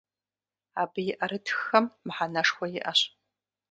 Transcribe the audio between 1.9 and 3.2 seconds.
мыхьэнэшхуэ иӏэщ.